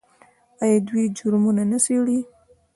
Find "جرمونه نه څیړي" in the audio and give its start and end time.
1.17-2.19